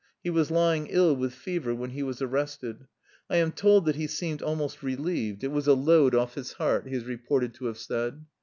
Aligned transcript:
He 0.23 0.31
was 0.31 0.49
lying 0.49 0.87
ill 0.87 1.15
with 1.15 1.31
fever 1.31 1.75
when 1.75 1.91
he 1.91 2.01
was 2.01 2.23
arrested. 2.23 2.87
I 3.29 3.35
am 3.37 3.51
told 3.51 3.85
that 3.85 3.97
he 3.97 4.07
seemed 4.07 4.41
almost 4.41 4.81
relieved; 4.81 5.43
"it 5.43 5.51
was 5.51 5.67
a 5.67 5.75
load 5.75 6.15
off 6.15 6.33
his 6.33 6.53
heart," 6.53 6.87
he 6.87 6.95
is 6.95 7.05
reported 7.05 7.53
to 7.53 7.65
have 7.65 7.77
said. 7.77 8.25